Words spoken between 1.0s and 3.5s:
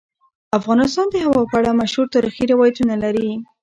د هوا په اړه مشهور تاریخی روایتونه لري.